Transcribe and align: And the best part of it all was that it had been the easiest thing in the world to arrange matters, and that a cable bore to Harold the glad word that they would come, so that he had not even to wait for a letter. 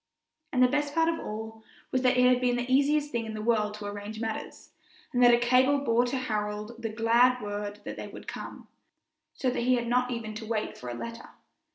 And 0.51 0.63
the 0.63 0.67
best 0.67 0.95
part 0.95 1.07
of 1.09 1.19
it 1.19 1.21
all 1.21 1.63
was 1.91 2.01
that 2.01 2.17
it 2.17 2.25
had 2.27 2.41
been 2.41 2.55
the 2.55 2.65
easiest 2.73 3.11
thing 3.11 3.27
in 3.27 3.35
the 3.35 3.39
world 3.43 3.75
to 3.75 3.85
arrange 3.85 4.19
matters, 4.19 4.71
and 5.13 5.21
that 5.21 5.31
a 5.31 5.37
cable 5.37 5.77
bore 5.77 6.05
to 6.07 6.17
Harold 6.17 6.81
the 6.81 6.89
glad 6.89 7.39
word 7.39 7.81
that 7.83 7.97
they 7.97 8.07
would 8.07 8.27
come, 8.27 8.67
so 9.35 9.51
that 9.51 9.59
he 9.61 9.75
had 9.75 9.85
not 9.87 10.09
even 10.09 10.33
to 10.33 10.45
wait 10.47 10.75
for 10.75 10.89
a 10.89 10.95
letter. 10.95 11.29